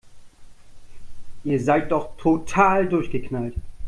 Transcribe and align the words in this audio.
Ihr 1.43 1.59
seid 1.61 1.91
doch 1.91 2.17
total 2.17 2.87
durchgeknallt! 2.89 3.53